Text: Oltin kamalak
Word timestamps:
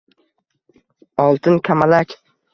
Oltin 1.25 1.61
kamalak 1.71 2.19